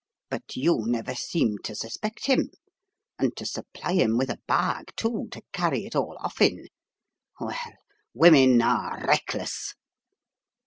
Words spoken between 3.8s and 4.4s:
him with a